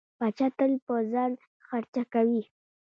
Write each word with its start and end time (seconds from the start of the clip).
پاچا 0.17 0.47
تل 0.57 0.71
په 0.85 0.93
ځان 1.13 1.31
خرچه 1.67 2.03
کوي. 2.13 2.43